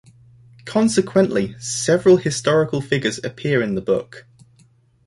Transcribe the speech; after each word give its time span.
Consequently, 0.65 1.55
several 1.59 2.17
historical 2.17 2.81
figures 2.81 3.19
appear 3.23 3.61
in 3.61 3.75
the 3.75 3.81
book. 3.81 4.25